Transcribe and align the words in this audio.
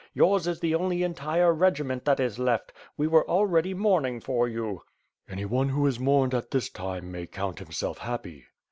Yours 0.15 0.47
is 0.47 0.59
the 0.61 0.73
only 0.73 1.03
entire 1.03 1.53
regiment 1.53 2.05
that 2.05 2.19
is 2.19 2.39
left. 2.39 2.73
We 2.97 3.05
were 3.05 3.29
already 3.29 3.75
mourning 3.75 4.19
for 4.19 4.47
you." 4.47 4.81
"Anyone 5.29 5.69
who 5.69 5.85
is 5.85 5.99
mourned 5.99 6.33
at 6.33 6.49
this 6.49 6.69
time, 6.71 7.11
may 7.11 7.27
count 7.27 7.59
himself 7.59 7.99
happy." 7.99 8.45